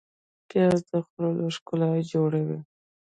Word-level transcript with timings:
پیاز 0.49 0.79
د 0.89 0.91
خوړو 1.07 1.45
ښکلا 1.55 1.89
جوړوي 2.11 2.59